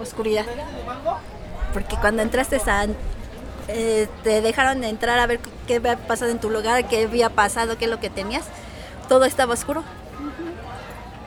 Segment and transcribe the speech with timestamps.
[0.00, 0.44] oscuridad.
[1.72, 2.86] Porque cuando entraste a,
[3.68, 7.78] eh, te dejaron entrar a ver qué había pasado en tu lugar, qué había pasado,
[7.78, 8.44] qué es lo que tenías,
[9.08, 9.82] todo estaba oscuro.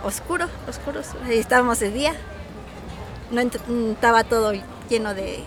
[0.04, 1.02] Oscuro, oscuro.
[1.30, 2.14] Estábamos de día.
[3.32, 4.54] No mm, estaba todo
[4.90, 5.44] lleno de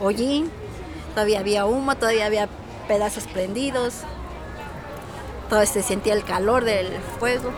[0.00, 0.50] hollín,
[1.14, 2.48] todavía había humo, todavía había
[2.88, 4.02] pedazos prendidos,
[5.48, 7.52] todo se sentía el calor del fuego.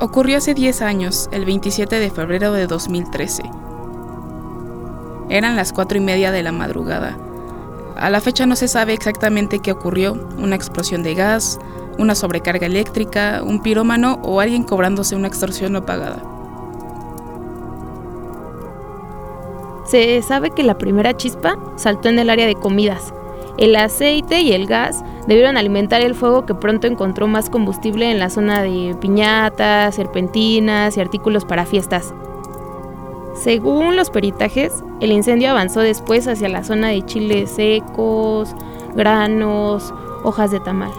[0.00, 3.42] Ocurrió hace 10 años, el 27 de febrero de 2013.
[5.28, 7.18] Eran las 4 y media de la madrugada.
[7.96, 11.58] A la fecha no se sabe exactamente qué ocurrió, una explosión de gas,
[11.98, 16.22] una sobrecarga eléctrica, un pirómano o alguien cobrándose una extorsión no pagada.
[19.84, 23.12] Se sabe que la primera chispa saltó en el área de comidas.
[23.56, 28.18] El aceite y el gas debieron alimentar el fuego que pronto encontró más combustible en
[28.18, 32.14] la zona de piñatas, serpentinas y artículos para fiestas.
[33.34, 38.56] Según los peritajes, el incendio avanzó después hacia la zona de chiles secos,
[38.96, 39.92] granos,
[40.24, 40.92] hojas de tamal.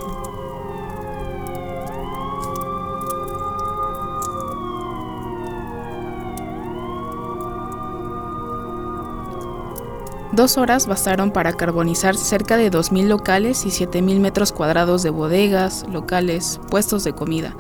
[10.40, 15.86] Dos horas bastaron para carbonizar cerca de 2.000 locales y 7.000 metros cuadrados de bodegas,
[15.92, 17.58] locales, puestos de comida.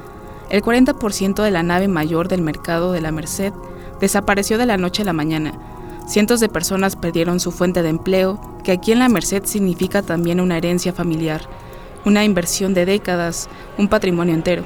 [0.49, 3.52] El 40% de la nave mayor del mercado de la Merced
[4.00, 5.59] desapareció de la noche a la mañana.
[6.07, 10.39] Cientos de personas perdieron su fuente de empleo, que aquí en la Merced significa también
[10.39, 11.41] una herencia familiar,
[12.05, 14.63] una inversión de décadas, un patrimonio entero.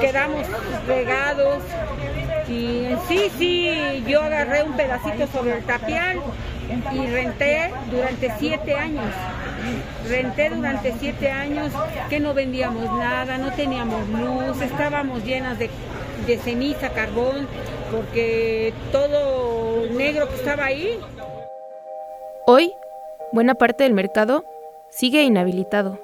[0.00, 0.46] Quedamos
[0.86, 1.62] regados.
[2.48, 6.20] Y sí, sí, yo agarré un pedacito sobre el tapial
[6.92, 9.06] y renté durante siete años.
[10.08, 11.72] Renté durante siete años
[12.10, 15.70] que no vendíamos nada, no teníamos luz, estábamos llenas de,
[16.26, 17.46] de ceniza, carbón,
[17.92, 20.98] porque todo negro que estaba ahí.
[22.46, 22.72] Hoy,
[23.32, 24.44] buena parte del mercado
[24.90, 26.00] sigue inhabilitado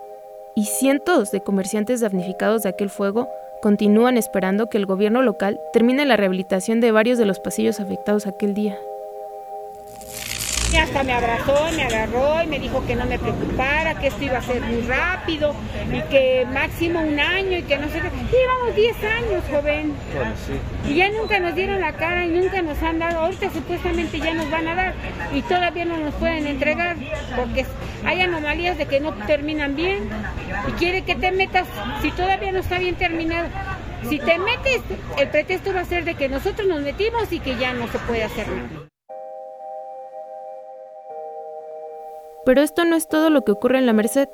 [0.54, 3.28] y cientos de comerciantes damnificados de aquel fuego
[3.60, 8.26] continúan esperando que el gobierno local termine la rehabilitación de varios de los pasillos afectados
[8.26, 8.78] aquel día
[10.76, 14.38] hasta me abrazó, me agarró y me dijo que no me preocupara, que esto iba
[14.38, 15.54] a ser muy rápido
[15.90, 18.10] y que máximo un año y que no sé qué.
[18.36, 19.94] Llevamos 10 años, joven.
[20.86, 23.20] Y ya nunca nos dieron la cara y nunca nos han dado.
[23.20, 24.94] Ahorita supuestamente ya nos van a dar
[25.32, 26.96] y todavía no nos pueden entregar
[27.36, 27.64] porque
[28.04, 30.08] hay anomalías de que no terminan bien
[30.68, 31.66] y quiere que te metas
[32.02, 33.48] si todavía no está bien terminado.
[34.08, 34.82] Si te metes,
[35.18, 37.98] el pretexto va a ser de que nosotros nos metimos y que ya no se
[37.98, 38.87] puede hacer nada.
[42.48, 44.30] Pero esto no es todo lo que ocurre en la Merced.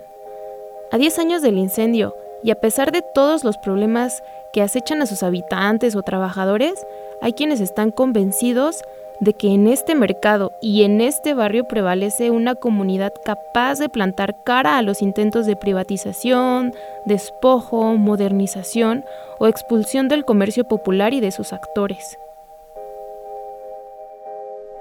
[0.93, 2.15] A 10 años del incendio,
[2.45, 6.75] y a pesar de todos los problemas que acechan a sus habitantes o trabajadores,
[7.21, 8.83] hay quienes están convencidos
[9.19, 14.37] de que en este mercado y en este barrio prevalece una comunidad capaz de plantar
[14.45, 16.73] cara a los intentos de privatización,
[17.07, 19.05] despojo, modernización
[19.41, 22.17] o expulsión del comercio popular y de sus actores.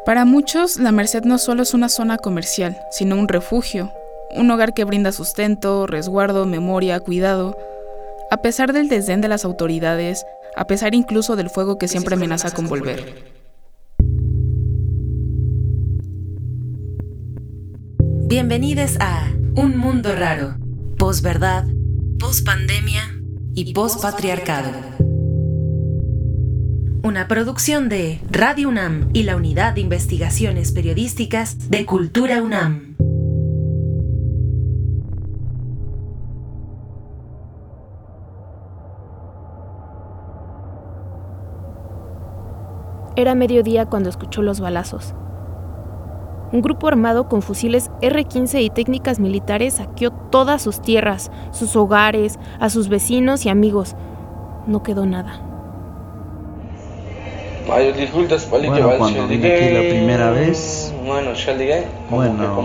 [0.05, 3.89] Para muchos, la Merced no solo es una zona comercial, sino un refugio,
[4.35, 7.57] un hogar que brinda sustento, resguardo, memoria, cuidado.
[8.29, 10.25] A pesar del desdén de las autoridades,
[10.57, 13.31] a pesar incluso del fuego que siempre amenaza con volver.
[18.27, 20.57] Bienvenidos a Un Mundo Raro,
[20.97, 21.63] posverdad,
[22.19, 23.03] pospandemia
[23.55, 24.92] y pospatriarcado
[27.03, 32.95] una producción de Radio UNAM y la Unidad de Investigaciones Periodísticas de Cultura UNAM.
[43.17, 45.13] Era mediodía cuando escuchó los balazos.
[46.53, 52.39] Un grupo armado con fusiles R-15 y técnicas militares saqueó todas sus tierras, sus hogares,
[52.61, 53.97] a sus vecinos y amigos.
[54.67, 55.52] No quedó nada.
[58.69, 60.93] Bueno, cuando vine aquí la primera vez,
[62.09, 62.55] Bueno,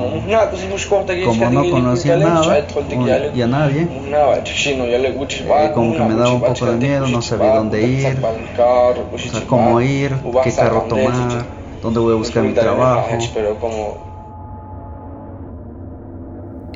[1.25, 2.43] como no conocía nada
[3.35, 3.89] y a nadie,
[5.67, 8.07] eh, como que me daba un poco de miedo, no sabía dónde ir,
[9.13, 10.15] o sea, cómo ir,
[10.45, 11.45] qué carro tomar,
[11.83, 13.09] dónde voy a buscar mi trabajo.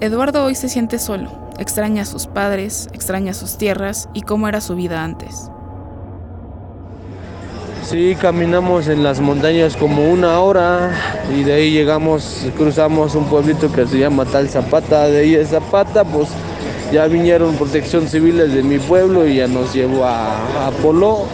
[0.01, 4.61] Eduardo hoy se siente solo, extraña a sus padres, extraña sus tierras y cómo era
[4.61, 5.52] su vida antes.
[7.83, 10.93] Sí, caminamos en las montañas como una hora
[11.37, 15.09] y de ahí llegamos, cruzamos un pueblito que se llama Tal Zapata.
[15.09, 16.29] De ahí de Zapata, pues
[16.93, 21.27] ya vinieron protección civiles de mi pueblo y ya nos llevó a, a Polo.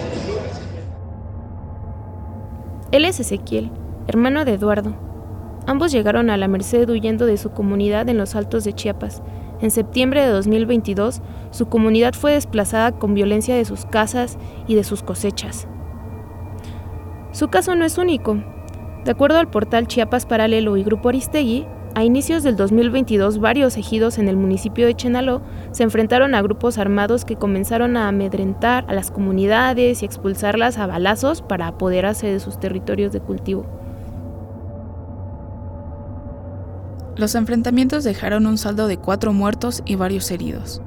[2.93, 3.71] Él es Ezequiel,
[4.07, 4.95] hermano de Eduardo.
[5.67, 9.23] Ambos llegaron a la Merced huyendo de su comunidad en los altos de Chiapas.
[9.61, 14.85] En septiembre de 2022, su comunidad fue desplazada con violencia de sus casas y de
[14.85, 15.69] sus cosechas.
[17.39, 18.37] Su caso no es único.
[19.05, 24.19] De acuerdo al portal Chiapas Paralelo y Grupo Aristegui, a inicios del 2022 varios ejidos
[24.19, 25.41] en el municipio de Chenaló
[25.71, 30.89] se enfrentaron a grupos armados que comenzaron a amedrentar a las comunidades y expulsarlas a
[30.89, 33.67] balazos para apoderarse de sus territorios de cultivo.
[37.15, 40.83] Los enfrentamientos dejaron un saldo de cuatro muertos y varios heridos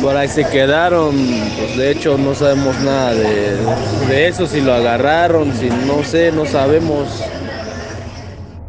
[0.00, 1.14] por ahí se quedaron,
[1.58, 3.56] pues de hecho no sabemos nada de,
[4.08, 7.22] de eso, si lo agarraron, si no sé, no sabemos.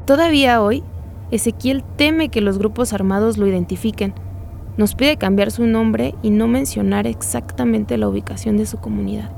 [0.06, 0.83] Todavía hoy,
[1.31, 4.13] Ezequiel teme que los grupos armados lo identifiquen.
[4.78, 9.31] Nos pide cambiar su nombre y no mencionar exactamente la ubicación de su comunidad.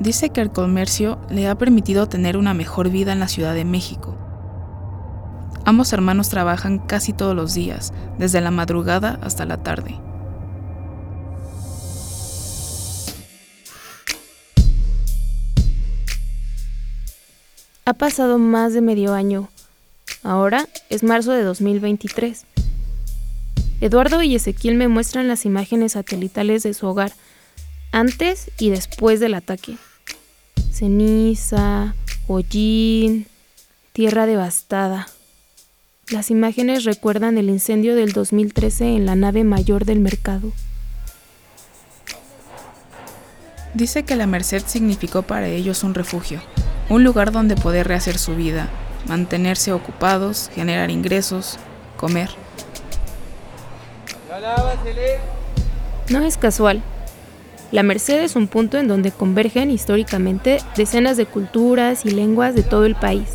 [0.00, 3.64] Dice que el comercio le ha permitido tener una mejor vida en la Ciudad de
[3.64, 4.16] México
[5.66, 9.98] Ambos hermanos trabajan casi todos los días, desde la madrugada hasta la tarde.
[17.84, 19.48] Ha pasado más de medio año.
[20.22, 22.46] Ahora es marzo de 2023.
[23.80, 27.10] Eduardo y Ezequiel me muestran las imágenes satelitales de su hogar,
[27.90, 29.78] antes y después del ataque.
[30.70, 31.96] Ceniza,
[32.28, 33.26] hollín,
[33.92, 35.08] tierra devastada.
[36.08, 40.52] Las imágenes recuerdan el incendio del 2013 en la nave mayor del mercado.
[43.74, 46.40] Dice que la Merced significó para ellos un refugio,
[46.90, 48.68] un lugar donde poder rehacer su vida,
[49.08, 51.58] mantenerse ocupados, generar ingresos,
[51.96, 52.30] comer.
[56.08, 56.84] No es casual.
[57.72, 62.62] La Merced es un punto en donde convergen históricamente decenas de culturas y lenguas de
[62.62, 63.26] todo el país.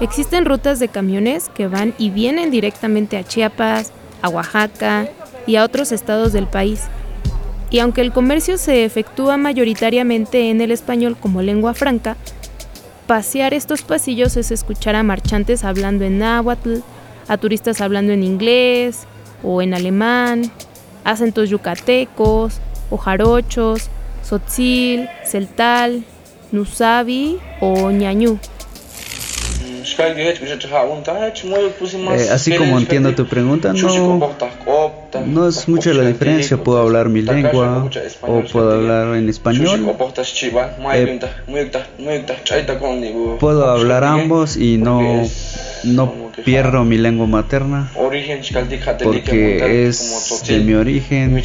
[0.00, 3.92] Existen rutas de camiones que van y vienen directamente a Chiapas,
[4.22, 5.08] a Oaxaca
[5.46, 6.82] y a otros estados del país.
[7.70, 12.16] Y aunque el comercio se efectúa mayoritariamente en el español como lengua franca,
[13.06, 16.78] pasear estos pasillos es escuchar a marchantes hablando en náhuatl,
[17.28, 19.06] a turistas hablando en inglés
[19.42, 20.50] o en alemán,
[21.04, 23.90] acentos yucatecos o jarochos,
[25.24, 26.04] celtal,
[26.50, 28.38] nusabi o ñañú.
[32.16, 34.20] Eh, así como entiendo tu pregunta, no,
[35.26, 36.56] no es mucha la diferencia.
[36.56, 37.88] Puedo hablar mi lengua
[38.22, 39.94] o puedo hablar en español.
[40.94, 41.06] Eh,
[43.40, 45.24] puedo hablar ambos y no,
[45.84, 47.90] no pierdo mi lengua materna
[49.02, 51.40] porque es de mi origen.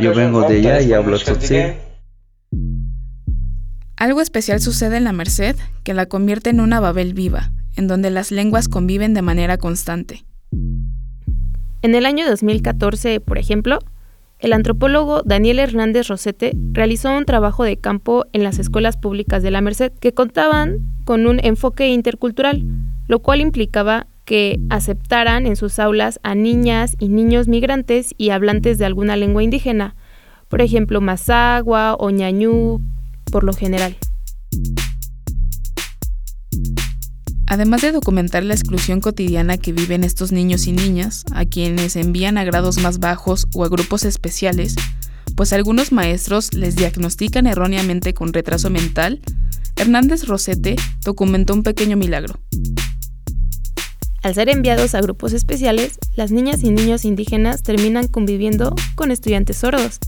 [0.00, 1.74] Yo vengo de allá y hablo tzotzil.
[3.96, 8.10] Algo especial sucede en la Merced que la convierte en una Babel viva, en donde
[8.10, 10.24] las lenguas conviven de manera constante.
[11.82, 13.78] En el año 2014, por ejemplo,
[14.38, 19.50] el antropólogo Daniel Hernández Rosete realizó un trabajo de campo en las escuelas públicas de
[19.50, 22.64] la Merced que contaban con un enfoque intercultural,
[23.08, 28.76] lo cual implicaba que aceptaran en sus aulas a niñas y niños migrantes y hablantes
[28.76, 29.94] de alguna lengua indígena,
[30.48, 32.80] por ejemplo, mazagua o ñañú,
[33.30, 33.96] por lo general.
[37.48, 42.38] Además de documentar la exclusión cotidiana que viven estos niños y niñas, a quienes envían
[42.38, 44.74] a grados más bajos o a grupos especiales,
[45.36, 49.20] pues algunos maestros les diagnostican erróneamente con retraso mental,
[49.76, 52.40] Hernández Rosete documentó un pequeño milagro.
[54.22, 59.58] Al ser enviados a grupos especiales, las niñas y niños indígenas terminan conviviendo con estudiantes
[59.58, 60.00] sordos.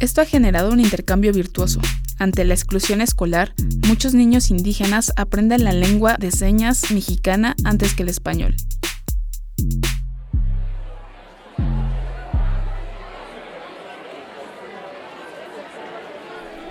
[0.00, 1.80] Esto ha generado un intercambio virtuoso.
[2.18, 3.54] Ante la exclusión escolar,
[3.86, 8.56] muchos niños indígenas aprenden la lengua de señas mexicana antes que el español.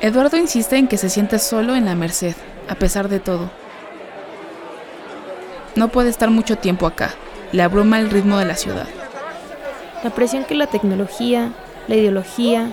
[0.02, 2.36] Eduardo insiste en que se siente solo en la Merced,
[2.68, 3.52] a pesar de todo.
[5.76, 7.14] no puede estar mucho tiempo acá.
[7.52, 8.88] Le abruma el ritmo de la ciudad.
[10.04, 11.54] La presión que la tecnología,
[11.88, 12.72] la ideología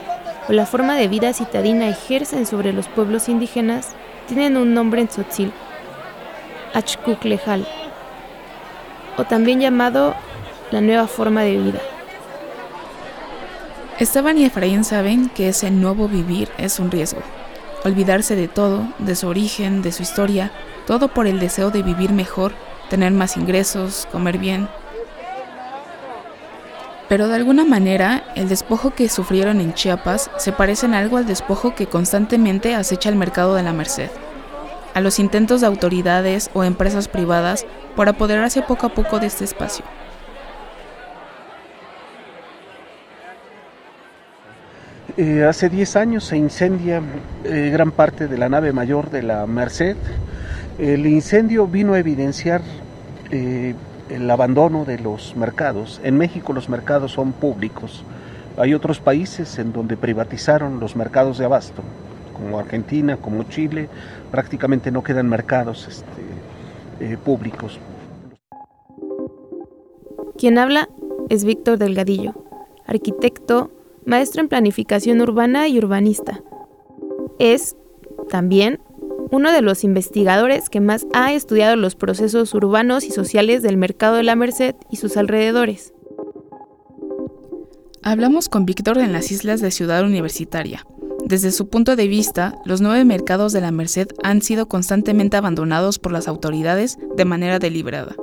[0.48, 3.94] o la forma de vida citadina ejercen sobre los pueblos indígenas
[4.26, 5.52] tienen un nombre en tzotzil,
[6.74, 7.66] Achkuklejal,
[9.16, 10.14] o también llamado
[10.70, 11.80] la nueva forma de vida.
[13.98, 17.20] Esteban y Efraín saben que ese nuevo vivir es un riesgo.
[17.84, 20.52] Olvidarse de todo, de su origen, de su historia,
[20.86, 22.52] todo por el deseo de vivir mejor,
[22.90, 24.68] tener más ingresos, comer bien.
[27.08, 31.26] Pero de alguna manera, el despojo que sufrieron en Chiapas se parece en algo al
[31.26, 34.10] despojo que constantemente acecha el mercado de la Merced,
[34.92, 39.44] a los intentos de autoridades o empresas privadas por apoderarse poco a poco de este
[39.44, 39.84] espacio.
[45.16, 47.02] Eh, hace 10 años se incendia
[47.42, 49.96] eh, gran parte de la nave mayor de la Merced.
[50.78, 52.60] El incendio vino a evidenciar
[53.32, 53.74] eh,
[54.10, 56.00] el abandono de los mercados.
[56.04, 58.04] En México los mercados son públicos.
[58.56, 61.82] Hay otros países en donde privatizaron los mercados de abasto,
[62.32, 63.88] como Argentina, como Chile,
[64.30, 67.78] prácticamente no quedan mercados este, públicos.
[70.36, 70.88] Quien habla
[71.28, 72.34] es Víctor Delgadillo,
[72.86, 73.70] arquitecto,
[74.04, 76.40] maestro en planificación urbana y urbanista.
[77.38, 77.76] Es,
[78.28, 78.80] también,
[79.30, 84.16] uno de los investigadores que más ha estudiado los procesos urbanos y sociales del mercado
[84.16, 85.92] de la Merced y sus alrededores.
[88.02, 90.86] Hablamos con Víctor en las islas de Ciudad Universitaria.
[91.24, 95.98] Desde su punto de vista, los nueve mercados de la Merced han sido constantemente abandonados
[95.98, 98.14] por las autoridades de manera deliberada.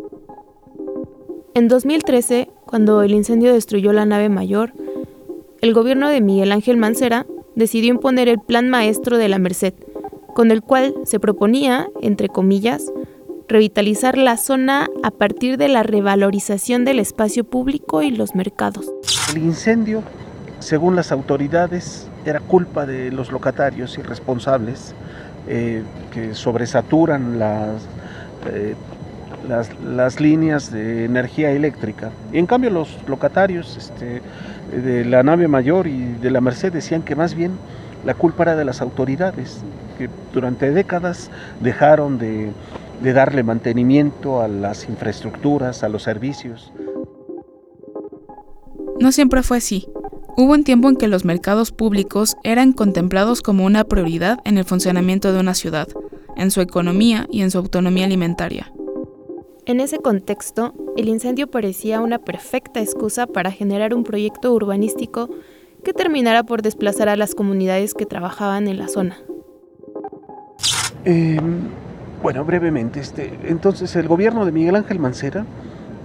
[1.53, 4.73] En 2013, cuando el incendio destruyó la nave mayor,
[5.61, 9.73] el gobierno de Miguel Ángel Mancera decidió imponer el Plan Maestro de la Merced,
[10.35, 12.91] con el cual se proponía, entre comillas,
[13.47, 18.85] revitalizar la zona a partir de la revalorización del espacio público y los mercados.
[19.31, 20.03] El incendio,
[20.59, 24.93] según las autoridades, era culpa de los locatarios irresponsables
[25.47, 27.83] eh, que sobresaturan las,
[28.51, 28.75] eh,
[29.47, 32.11] las, las, líneas de energía eléctrica.
[32.33, 34.21] Y en cambio los locatarios este,
[34.75, 37.53] de la nave mayor y de la Merced decían que más bien
[38.05, 39.61] la culpa era de las autoridades,
[39.97, 42.51] que durante décadas dejaron de,
[43.01, 46.71] de darle mantenimiento a las infraestructuras, a los servicios.
[48.99, 49.87] No siempre fue así.
[50.37, 54.65] Hubo un tiempo en que los mercados públicos eran contemplados como una prioridad en el
[54.65, 55.87] funcionamiento de una ciudad,
[56.35, 58.71] en su economía y en su autonomía alimentaria.
[59.65, 65.29] En ese contexto, el incendio parecía una perfecta excusa para generar un proyecto urbanístico
[65.85, 69.17] que terminara por desplazar a las comunidades que trabajaban en la zona.
[71.05, 71.59] Em,
[72.23, 75.45] bueno, brevemente, este, entonces el gobierno de Miguel Ángel Mancera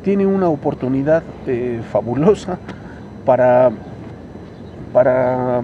[0.04, 2.58] tiene una oportunidad eh, fabulosa
[3.24, 3.70] para,
[4.92, 5.62] para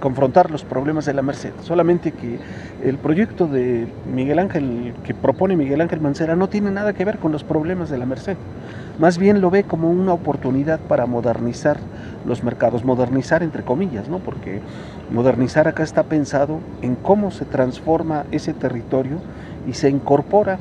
[0.00, 1.52] confrontar los problemas de la Merced.
[1.60, 2.38] Solamente que
[2.82, 7.18] el proyecto de Miguel Ángel, que propone Miguel Ángel Mancera, no tiene nada que ver
[7.18, 8.38] con los problemas de la Merced.
[8.98, 11.76] Más bien lo ve como una oportunidad para modernizar
[12.26, 14.18] los mercados, modernizar entre comillas, ¿no?
[14.18, 14.60] Porque
[15.10, 19.18] modernizar acá está pensado en cómo se transforma ese territorio
[19.68, 20.58] y se incorpora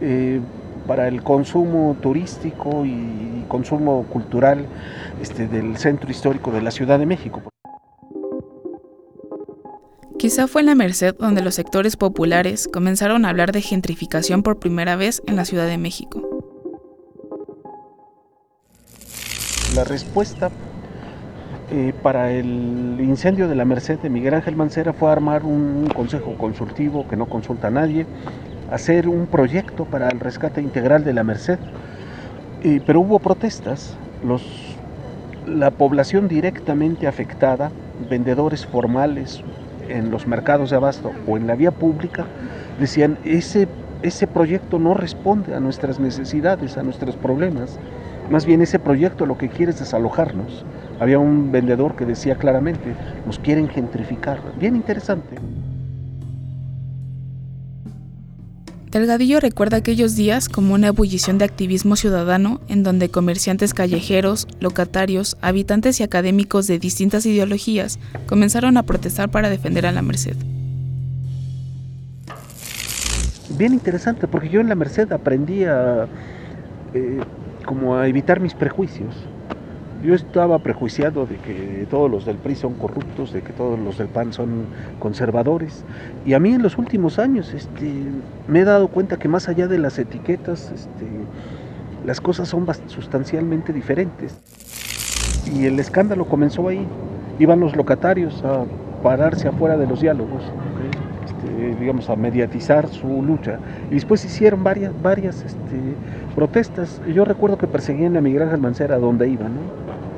[0.00, 0.40] eh,
[0.86, 4.66] para el consumo turístico y consumo cultural
[5.20, 7.42] este, del centro histórico de la Ciudad de México.
[10.18, 14.58] Quizá fue en la Merced donde los sectores populares comenzaron a hablar de gentrificación por
[14.58, 16.22] primera vez en la Ciudad de México.
[19.74, 20.50] La respuesta
[21.70, 26.36] eh, para el incendio de la Merced de Miguel Ángel Mancera fue armar un consejo
[26.38, 28.06] consultivo que no consulta a nadie,
[28.70, 31.58] hacer un proyecto para el rescate integral de la Merced,
[32.84, 33.96] pero hubo protestas.
[35.46, 37.70] La población directamente afectada,
[38.10, 39.44] vendedores formales,
[39.88, 42.26] en los mercados de abasto o en la vía pública,
[42.78, 43.68] decían, ese,
[44.02, 47.78] ese proyecto no responde a nuestras necesidades, a nuestros problemas.
[48.30, 50.64] Más bien ese proyecto lo que quiere es desalojarnos.
[50.98, 52.94] Había un vendedor que decía claramente,
[53.26, 54.40] nos quieren gentrificar.
[54.58, 55.36] Bien interesante.
[58.90, 65.36] Delgadillo recuerda aquellos días como una ebullición de activismo ciudadano en donde comerciantes callejeros, locatarios,
[65.42, 70.36] habitantes y académicos de distintas ideologías comenzaron a protestar para defender a la Merced.
[73.58, 76.06] Bien interesante, porque yo en la Merced aprendí a,
[76.94, 77.20] eh,
[77.66, 79.14] como a evitar mis prejuicios.
[80.02, 83.98] Yo estaba prejuiciado de que todos los del PRI son corruptos, de que todos los
[83.98, 84.66] del PAN son
[84.98, 85.84] conservadores.
[86.24, 87.90] Y a mí en los últimos años este,
[88.46, 91.06] me he dado cuenta que más allá de las etiquetas, este,
[92.04, 94.36] las cosas son sustancialmente diferentes.
[95.52, 96.86] Y el escándalo comenzó ahí.
[97.38, 98.64] Iban los locatarios a
[99.02, 100.42] pararse afuera de los diálogos,
[101.24, 103.58] este, digamos, a mediatizar su lucha.
[103.90, 105.94] Y después hicieron varias, varias este,
[106.36, 107.00] protestas.
[107.12, 109.52] Yo recuerdo que perseguían a Miguel Ángel Mancera donde iban,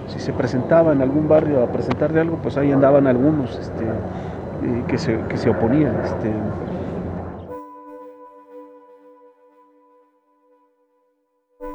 [0.09, 3.85] Si se presentaba en algún barrio a presentar de algo, pues ahí andaban algunos este,
[3.85, 5.95] eh, que, se, que se oponían.
[6.05, 6.33] Este,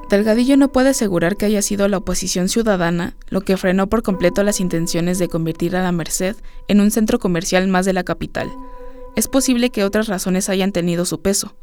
[0.09, 4.43] Delgadillo no puede asegurar que haya sido la oposición ciudadana lo que frenó por completo
[4.43, 6.35] las intenciones de convertir a la Merced
[6.67, 8.51] en un centro comercial más de la capital.
[9.15, 11.55] Es posible que otras razones hayan tenido su peso,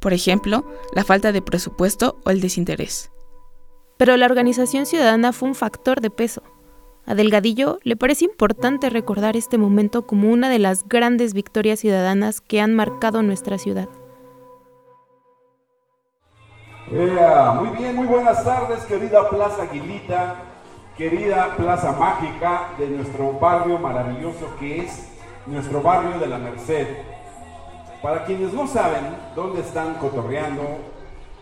[0.00, 0.64] por ejemplo,
[0.94, 3.10] la falta de presupuesto o el desinterés.
[3.96, 6.42] Pero la organización ciudadana fue un factor de peso.
[7.04, 12.40] A Delgadillo le parece importante recordar este momento como una de las grandes victorias ciudadanas
[12.40, 13.88] que han marcado nuestra ciudad.
[16.90, 20.36] muy bien, muy buenas tardes, querida Plaza Aguilita,
[20.96, 25.08] querida Plaza Mágica de nuestro barrio maravilloso que es
[25.46, 26.86] nuestro barrio de la Merced.
[28.02, 30.62] Para quienes no saben dónde están cotorreando,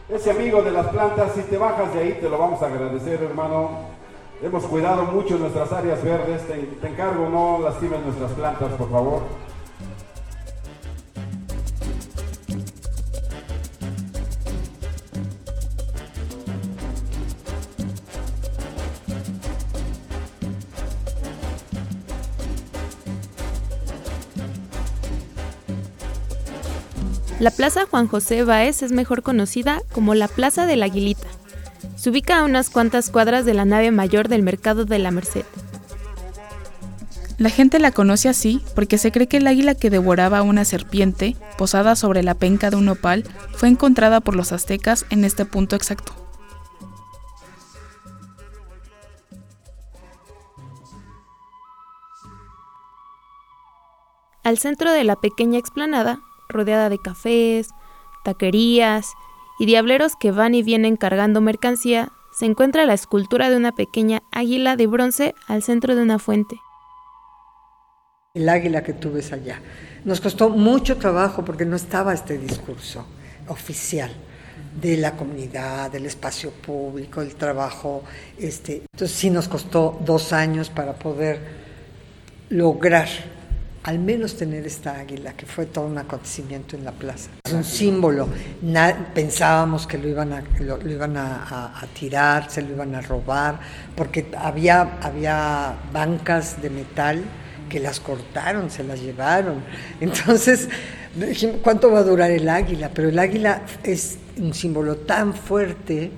[0.08, 3.22] ese amigo de las plantas, si te bajas de ahí te lo vamos a agradecer,
[3.22, 3.96] hermano.
[4.42, 9.22] Hemos cuidado mucho nuestras áreas verdes, te, encargo no lastimes nuestras plantas, por favor.
[27.38, 31.26] La Plaza Juan José Báez es mejor conocida como la Plaza de la Aguilita.
[31.94, 35.44] Se ubica a unas cuantas cuadras de la nave mayor del Mercado de la Merced.
[37.36, 40.64] La gente la conoce así porque se cree que el águila que devoraba a una
[40.64, 45.44] serpiente, posada sobre la penca de un opal, fue encontrada por los aztecas en este
[45.44, 46.14] punto exacto.
[54.42, 56.20] Al centro de la pequeña explanada
[56.56, 57.68] rodeada de cafés,
[58.24, 59.12] taquerías
[59.58, 64.22] y diableros que van y vienen cargando mercancía, se encuentra la escultura de una pequeña
[64.30, 66.56] águila de bronce al centro de una fuente.
[68.34, 69.60] El águila que tú ves allá.
[70.04, 73.06] Nos costó mucho trabajo porque no estaba este discurso
[73.48, 74.10] oficial
[74.80, 78.04] de la comunidad, del espacio público, el trabajo.
[78.38, 81.40] Este, entonces sí nos costó dos años para poder
[82.50, 83.08] lograr
[83.86, 87.30] al menos tener esta águila, que fue todo un acontecimiento en la plaza.
[87.44, 88.28] Es un símbolo.
[89.14, 93.60] pensábamos que lo iban, a, lo, iban a, tirar, se lo iban a robar,
[93.94, 97.22] porque había, había bancas de metal
[97.68, 99.62] que las cortaron, se las llevaron.
[100.00, 100.68] Entonces,
[101.62, 102.90] ¿cuánto va a durar el águila?
[102.92, 106.10] Pero el águila es un símbolo tan fuerte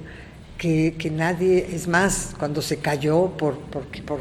[0.57, 4.21] que, que nadie, es más, cuando se cayó por, por, por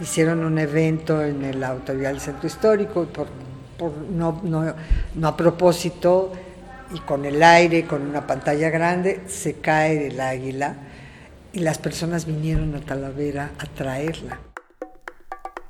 [0.00, 3.28] hicieron un evento en el autoridad del centro histórico, por,
[4.10, 6.32] no, no, a propósito,
[6.94, 10.76] y con el aire, con una pantalla grande, se cae el águila
[11.52, 14.38] y las personas vinieron a Talavera a traerla.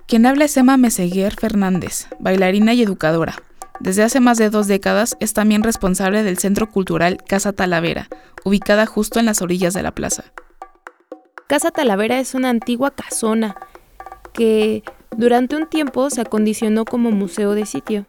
[0.07, 3.43] Quien habla es Emma Meseguer Fernández, bailarina y educadora.
[3.81, 8.09] Desde hace más de dos décadas es también responsable del Centro Cultural Casa Talavera,
[8.45, 10.25] ubicada justo en las orillas de la plaza.
[11.47, 13.57] Casa Talavera es una antigua casona
[14.37, 14.85] que
[15.17, 18.07] durante un tiempo se acondicionó como museo de sitio.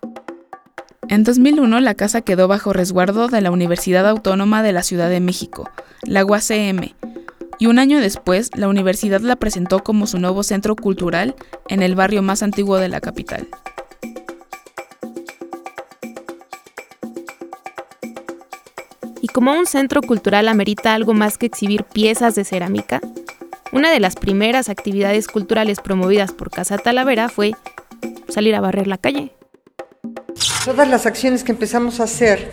[1.08, 5.22] En 2001 la casa quedó bajo resguardo de la Universidad Autónoma de la Ciudad de
[5.22, 5.70] México,
[6.04, 6.94] la UACM,
[7.60, 11.34] y un año después la universidad la presentó como su nuevo centro cultural
[11.70, 13.48] en el barrio más antiguo de la capital.
[19.22, 23.00] Y como un centro cultural amerita algo más que exhibir piezas de cerámica,
[23.72, 27.54] una de las primeras actividades culturales promovidas por Casa Talavera fue
[28.30, 29.32] salir a barrer la calle.
[30.66, 32.52] Todas las acciones que empezamos a hacer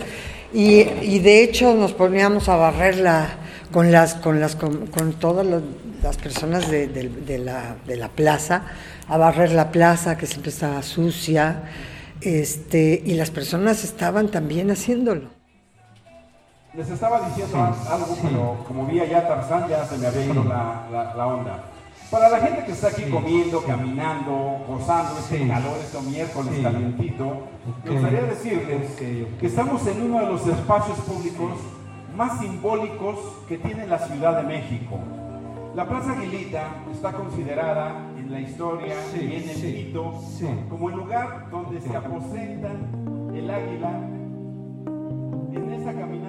[0.53, 3.29] y, de hecho nos poníamos a barrerla
[3.73, 6.87] con las con las con, todas las, personas de,
[7.39, 8.63] la, de, la, plaza,
[9.09, 11.65] a barrer la plaza que siempre estaba sucia,
[12.21, 15.31] este, y las personas estaban también haciéndolo.
[16.77, 21.27] Les estaba diciendo algo, pero como vi allá Tarzán, ya se me había ido la,
[21.27, 21.65] onda.
[22.11, 27.47] Para la gente que está aquí comiendo, caminando, gozando este calor, este miércoles calientito,
[27.85, 31.53] me gustaría decirles que estamos en uno de los espacios públicos
[32.17, 34.99] más simbólicos que tiene la Ciudad de México.
[35.75, 40.23] La Plaza Aguilita está considerada en la historia y en el mito
[40.69, 42.71] como el lugar donde se aposenta
[43.33, 43.91] el águila
[45.53, 46.24] en esa caminata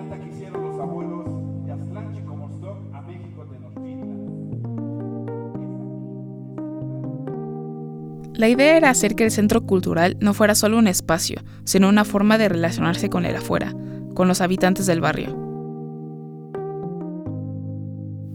[8.38, 12.04] La idea era hacer que el centro cultural no fuera solo un espacio, sino una
[12.04, 13.74] forma de relacionarse con el afuera,
[14.14, 15.38] con los habitantes del barrio.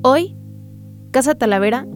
[0.03, 0.37] Hoy,
[1.11, 1.87] Casa Talavera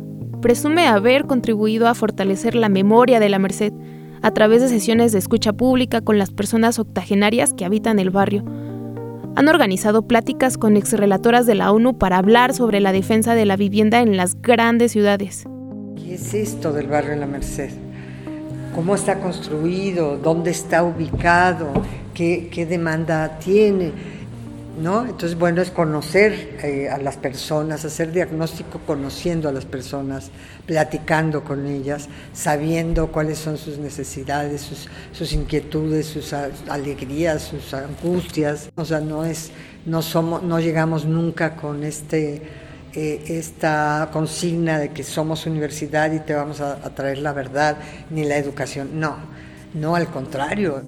[0.43, 3.73] presume haber contribuido a fortalecer la memoria de la Merced
[4.21, 8.45] a través de sesiones de escucha pública con las personas octogenarias que habitan el barrio.
[9.35, 13.57] Han organizado pláticas con exrelatoras de la ONU para hablar sobre la defensa de la
[13.57, 15.45] vivienda en las grandes ciudades.
[15.97, 17.84] ¿Qué es esto del barrio en la Merced?
[18.75, 20.17] ¿Cómo está construido?
[20.17, 21.73] ¿Dónde está ubicado?
[22.13, 23.93] ¿Qué, qué demanda tiene?
[24.81, 25.03] ¿no?
[25.05, 30.31] Entonces, bueno, es conocer eh, a las personas, hacer diagnóstico conociendo a las personas,
[30.67, 34.69] platicando con ellas, sabiendo cuáles son sus necesidades,
[35.13, 38.71] sus, inquietudes, sus alegrías, sus angustias.
[38.75, 39.51] O sea, no es,
[39.87, 42.43] no somos, no llegamos nunca con este
[42.95, 47.77] eh, esta consigna de que somos universidad y te vamos a traer la verdad
[48.11, 49.01] ni la educación.
[49.01, 49.17] No,
[49.75, 50.83] no, al contrario.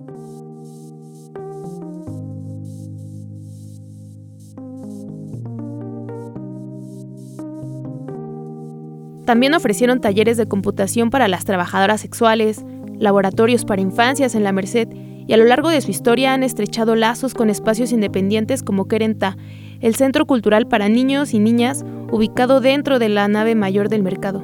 [9.26, 12.64] También ofrecieron talleres de computación para las trabajadoras sexuales,
[12.96, 14.88] laboratorios para infancias en la Merced
[15.26, 19.36] y a lo largo de su historia han estrechado lazos con espacios independientes como Querenta,
[19.80, 24.42] el Centro Cultural para Niños y Niñas, ubicado dentro de la nave mayor del mercado.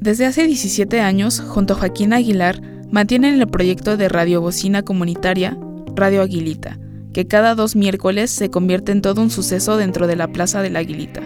[0.00, 5.58] Desde hace 17 años, junto a Joaquín Aguilar, mantienen el proyecto de radiobocina comunitaria
[5.94, 6.78] Radio Aguilita,
[7.12, 10.70] que cada dos miércoles se convierte en todo un suceso dentro de la Plaza de
[10.70, 11.22] la Aguilita.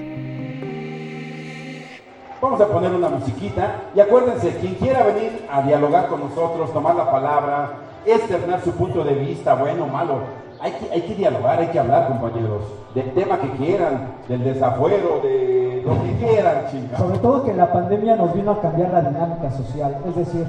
[2.40, 6.95] Vamos a poner una musiquita y acuérdense, quien quiera venir a dialogar con nosotros, tomar
[6.95, 10.21] la palabra, externar su punto de vista, bueno o malo,
[10.61, 12.63] hay que, hay que dialogar, hay que hablar, compañeros,
[12.95, 16.99] del tema que quieran, del desafuero, de lo que quieran, chicas.
[16.99, 20.47] Sobre todo que la pandemia nos vino a cambiar la dinámica social, es decir,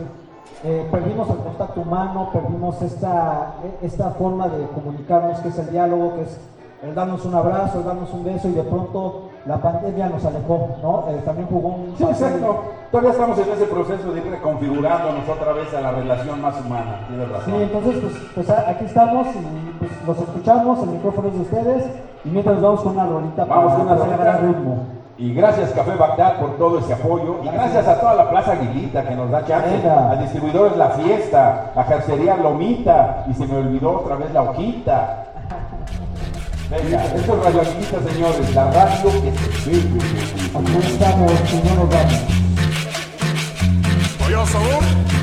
[0.63, 6.15] eh, perdimos el contacto humano, perdimos esta, esta forma de comunicarnos, que es el diálogo,
[6.15, 6.39] que es
[6.83, 10.77] el darnos un abrazo, el darnos un beso y de pronto la pandemia nos alejó,
[10.81, 11.05] ¿no?
[11.09, 11.95] Eh, también jugó un...
[11.97, 12.63] Sí, exacto.
[12.91, 17.07] Todavía estamos en ese proceso de ir reconfigurándonos otra vez a la relación más humana,
[17.45, 21.85] Sí, entonces pues, pues aquí estamos y pues, los escuchamos, el micrófono es de ustedes
[22.25, 24.77] y mientras vamos con una rolita vamos para, con una ritmo.
[25.17, 27.41] Y gracias Café Bagdad por todo ese apoyo.
[27.43, 29.87] Y gracias a toda la Plaza Aguilita que nos da chance.
[29.87, 33.25] Al distribuidor es La Fiesta, a Jercería Lomita.
[33.29, 35.27] Y se me olvidó otra vez la hojita.
[36.71, 37.27] Venga, esto es
[38.13, 38.55] señores.
[38.55, 39.83] La radio que se ve.
[40.55, 41.31] Aquí estamos,
[44.45, 45.20] sabor.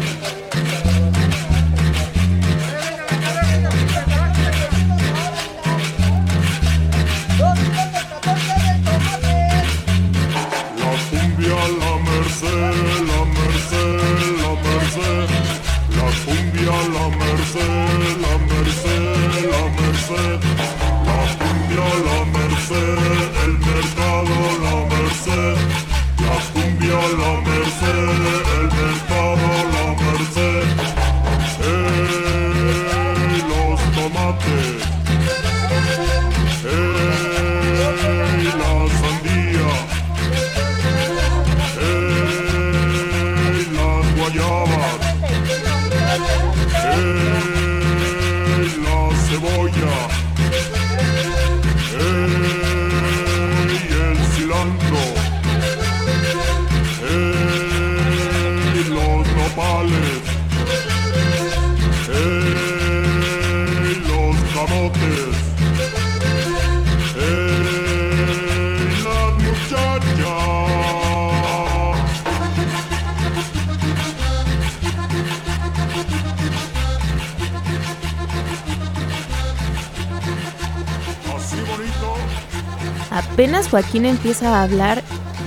[83.38, 85.05] Apenas Joaquín empieza a hablar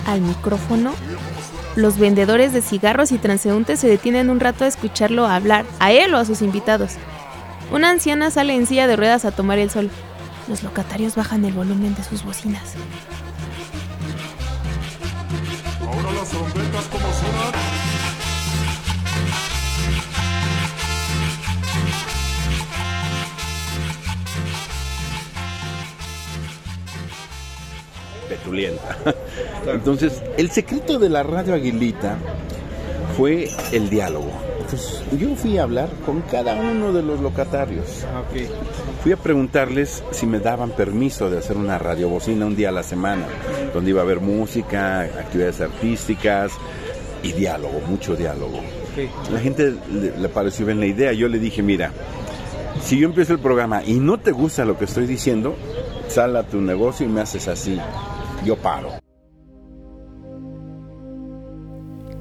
[0.07, 0.93] al micrófono,
[1.75, 6.13] los vendedores de cigarros y transeúntes se detienen un rato a escucharlo hablar, a él
[6.13, 6.93] o a sus invitados.
[7.69, 9.89] Una anciana sale en silla de ruedas a tomar el sol.
[10.47, 12.75] Los locatarios bajan el volumen de sus bocinas.
[15.81, 17.40] Ahora las trompetas como suenan.
[29.65, 32.17] Entonces, el secreto de la radio Aguilita
[33.17, 34.31] fue el diálogo.
[34.59, 38.05] Entonces, yo fui a hablar con cada uno de los locatarios.
[39.03, 42.83] Fui a preguntarles si me daban permiso de hacer una radiobocina un día a la
[42.83, 43.25] semana,
[43.73, 46.53] donde iba a haber música, actividades artísticas
[47.23, 48.61] y diálogo, mucho diálogo.
[49.31, 51.11] La gente le, le pareció bien la idea.
[51.13, 51.91] Yo le dije, mira,
[52.83, 55.55] si yo empiezo el programa y no te gusta lo que estoy diciendo,
[56.07, 57.79] sal a tu negocio y me haces así.
[58.45, 58.89] Yo paro.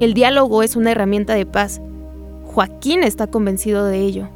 [0.00, 1.80] El diálogo es una herramienta de paz.
[2.44, 4.28] Joaquín está convencido de ello.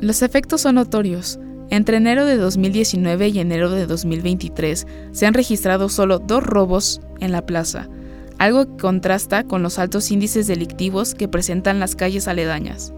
[0.00, 1.38] Los efectos son notorios.
[1.70, 7.30] Entre enero de 2019 y enero de 2023 se han registrado solo dos robos en
[7.30, 7.88] la plaza,
[8.38, 12.94] algo que contrasta con los altos índices delictivos que presentan las calles aledañas.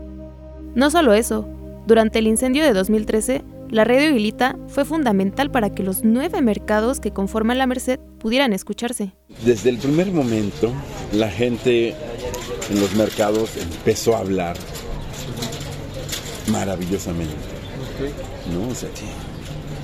[0.76, 1.48] No solo eso,
[1.88, 7.00] durante el incendio de 2013, la radio Aguilita fue fundamental para que los nueve mercados
[7.00, 9.14] que conforman la Merced pudieran escucharse.
[9.44, 10.72] Desde el primer momento,
[11.12, 11.94] la gente
[12.70, 14.56] en los mercados empezó a hablar
[16.50, 17.34] maravillosamente.
[18.52, 18.74] ¿no?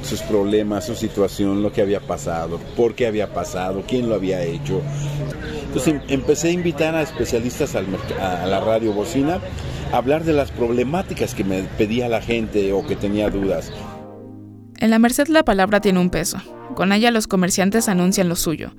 [0.02, 4.42] sus problemas, su situación, lo que había pasado, por qué había pasado, quién lo había
[4.42, 4.80] hecho.
[5.66, 9.40] Entonces em, empecé a invitar a especialistas a la radio bocina
[9.92, 13.72] hablar de las problemáticas que me pedía la gente o que tenía dudas.
[14.78, 16.38] En la Merced la palabra tiene un peso.
[16.74, 18.72] Con ella los comerciantes anuncian lo suyo,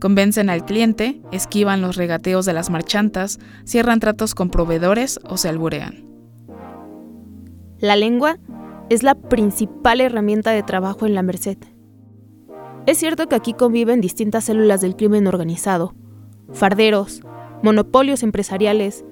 [0.00, 5.48] convencen al cliente, esquivan los regateos de las marchantas, cierran tratos con proveedores o se
[5.48, 6.04] alburean.
[7.78, 8.38] La lengua
[8.90, 11.58] es la principal herramienta de trabajo en la Merced.
[12.86, 15.94] Es cierto que aquí conviven distintas células del crimen organizado,
[16.52, 17.22] farderos,
[17.62, 19.04] monopolios empresariales,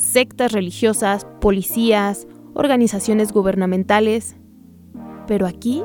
[0.00, 4.34] sectas religiosas, policías, organizaciones gubernamentales.
[5.26, 5.82] Pero aquí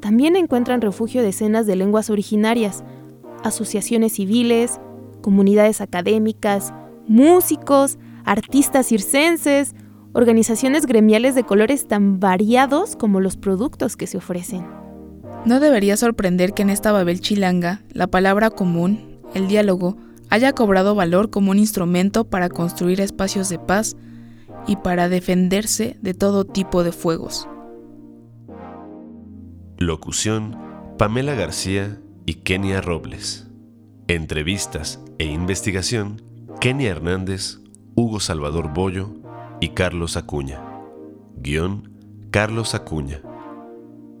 [0.00, 2.82] también encuentran refugio decenas de lenguas originarias,
[3.44, 4.80] asociaciones civiles,
[5.22, 6.74] comunidades académicas,
[7.06, 9.74] músicos, artistas circenses,
[10.14, 14.66] organizaciones gremiales de colores tan variados como los productos que se ofrecen.
[15.44, 19.96] No debería sorprender que en esta Babel chilanga la palabra común, el diálogo,
[20.34, 23.94] haya cobrado valor como un instrumento para construir espacios de paz
[24.66, 27.46] y para defenderse de todo tipo de fuegos.
[29.78, 30.58] Locución,
[30.98, 33.46] Pamela García y Kenia Robles.
[34.08, 36.20] Entrevistas e investigación,
[36.60, 37.60] Kenia Hernández,
[37.94, 39.10] Hugo Salvador Bollo
[39.60, 40.60] y Carlos Acuña.
[41.36, 41.92] Guión,
[42.32, 43.22] Carlos Acuña.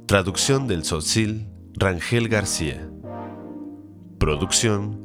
[0.06, 2.88] Traducción del Sotzil, Rangel García.
[4.20, 5.04] Producción,